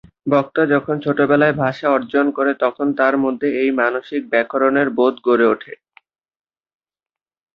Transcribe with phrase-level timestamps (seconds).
[0.27, 5.73] বক্তা যখন ছোটবেলায় ভাষা অর্জন করে, তখন তার মধ্যে এই মানসিক ব্যাকরণের বোধ গড়ে ওঠে।